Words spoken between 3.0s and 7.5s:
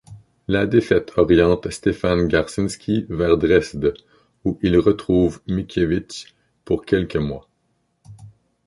vers Dresde, où il retrouve Mickiewicz pour quelques mois.